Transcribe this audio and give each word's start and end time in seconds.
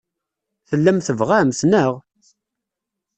Tellam 0.69 0.97
tebɣam-t, 1.01 1.61
naɣ? 1.65 1.91